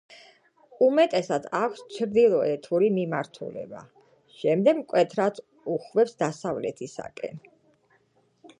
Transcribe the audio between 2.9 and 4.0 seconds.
მიმართულება,